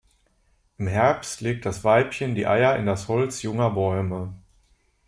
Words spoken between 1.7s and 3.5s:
Weibchen die Eier in das Holz